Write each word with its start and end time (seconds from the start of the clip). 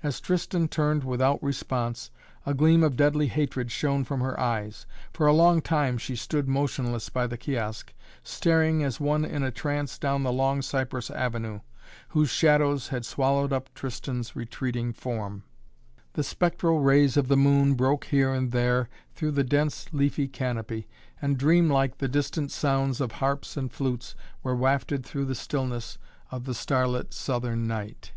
As 0.00 0.20
Tristan 0.20 0.68
turned 0.68 1.02
without 1.02 1.42
response, 1.42 2.12
a 2.46 2.54
gleam 2.54 2.84
of 2.84 2.94
deadly 2.94 3.26
hatred 3.26 3.72
shone 3.72 4.04
from 4.04 4.20
her 4.20 4.38
eyes. 4.38 4.86
For 5.12 5.26
a 5.26 5.32
long 5.32 5.60
time 5.60 5.98
she 5.98 6.14
stood 6.14 6.46
motionless 6.46 7.08
by 7.08 7.26
the 7.26 7.36
kiosk, 7.36 7.92
staring 8.22 8.84
as 8.84 9.00
one 9.00 9.24
in 9.24 9.42
a 9.42 9.50
trance 9.50 9.98
down 9.98 10.22
the 10.22 10.30
long 10.32 10.62
cypress 10.62 11.10
avenue, 11.10 11.62
whose 12.10 12.30
shadows 12.30 12.86
had 12.88 13.04
swallowed 13.04 13.52
up 13.52 13.74
Tristan's 13.74 14.36
retreating 14.36 14.92
form. 14.92 15.42
The 16.12 16.22
spectral 16.22 16.78
rays 16.78 17.16
of 17.16 17.26
the 17.26 17.36
moon 17.36 17.74
broke 17.74 18.04
here 18.04 18.32
and 18.32 18.52
there 18.52 18.88
through 19.16 19.32
the 19.32 19.42
dense, 19.42 19.86
leafy 19.92 20.28
canopy, 20.28 20.86
and 21.20 21.36
dream 21.36 21.68
like 21.68 21.98
the 21.98 22.06
distant 22.06 22.52
sounds 22.52 23.00
of 23.00 23.10
harps 23.18 23.56
and 23.56 23.72
flutes 23.72 24.14
were 24.44 24.54
wafted 24.54 25.04
through 25.04 25.24
the 25.24 25.34
stillness 25.34 25.98
of 26.30 26.44
the 26.44 26.54
starlit 26.54 27.12
southern 27.12 27.66
night. 27.66 28.12